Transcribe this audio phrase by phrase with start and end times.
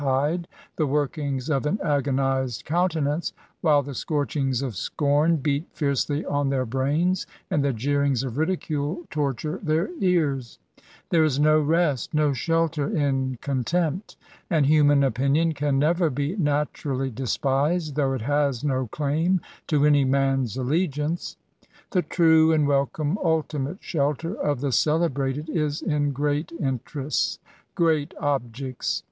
[0.01, 0.47] £01 to'hide
[0.77, 6.65] the workings of an agonised countenance^ while the scorchings of scorn beat fiercely on their
[6.65, 10.57] brains^ and the jeerings of ridicule torture their ears*
[11.11, 14.17] There is no rest^ no shelter^ in contempt:
[14.49, 20.03] and human opinion can never be naturally despised^ though it has no claim to any
[20.03, 21.37] man's allegiance.
[21.91, 27.37] The true and welcome ultimate shelter of the celebrated is in great interests—
[27.75, 28.99] great objects.